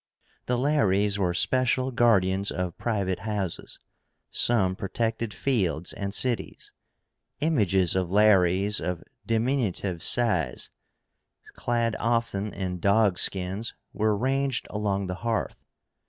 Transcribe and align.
The 0.47 0.57
LARES 0.57 1.19
were 1.19 1.31
special 1.35 1.91
guardians 1.91 2.49
of 2.49 2.75
private 2.75 3.19
houses. 3.19 3.77
Some 4.31 4.75
protected 4.75 5.31
fields 5.31 5.93
and 5.93 6.11
cities. 6.11 6.73
Images 7.39 7.95
of 7.95 8.11
Lares 8.11 8.79
of 8.81 9.03
diminutive 9.27 10.01
size, 10.01 10.71
clad 11.53 11.95
often 11.99 12.51
in 12.51 12.79
dog 12.79 13.19
skins, 13.19 13.75
were 13.93 14.17
ranged 14.17 14.65
along 14.71 15.05
the 15.05 15.17
hearth. 15.21 15.63